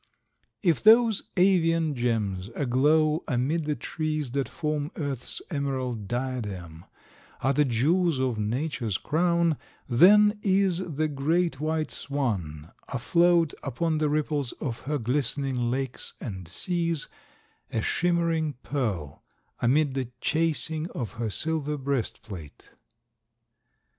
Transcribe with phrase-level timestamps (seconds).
[0.63, 6.85] If those living Avian gems aglow amid the trees that form Earth's emerald diadem,
[7.41, 14.09] are the jewels of Nature's crown, then is the great white swan afloat upon the
[14.09, 17.07] ripples of her glistening lakes and seas,
[17.71, 19.21] a shimmering pearl
[19.61, 22.71] amid the chasing of her silver breastplate.